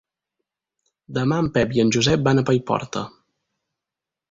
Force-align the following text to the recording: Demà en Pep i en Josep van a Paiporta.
Demà 1.17 1.37
en 1.43 1.51
Pep 1.59 1.77
i 1.77 1.83
en 1.85 1.93
Josep 1.97 2.25
van 2.31 2.43
a 2.43 2.47
Paiporta. 2.51 3.07